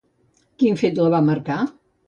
[0.63, 1.63] Quin fet la va marcar?